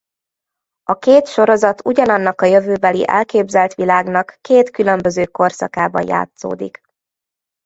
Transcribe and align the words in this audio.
A 0.83 0.97
két 0.97 1.27
sorozat 1.27 1.85
ugyanannak 1.85 2.41
a 2.41 2.45
jövőbeli 2.45 3.07
elképzelt 3.07 3.73
világnak 3.73 4.37
két 4.41 4.69
különböző 4.69 5.25
korszakában 5.25 6.07
játszódik. 6.07 6.81